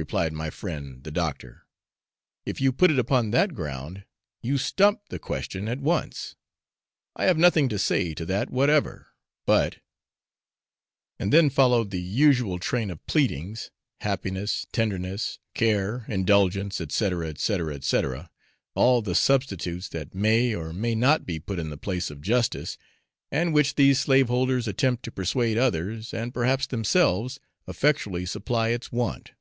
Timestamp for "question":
5.18-5.66